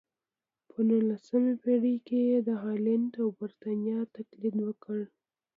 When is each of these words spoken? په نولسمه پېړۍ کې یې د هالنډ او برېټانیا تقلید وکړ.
په 0.69 0.77
نولسمه 0.87 1.53
پېړۍ 1.63 1.95
کې 2.07 2.19
یې 2.29 2.37
د 2.47 2.49
هالنډ 2.63 3.11
او 3.21 3.27
برېټانیا 3.39 3.99
تقلید 4.15 4.55
وکړ. 4.63 4.99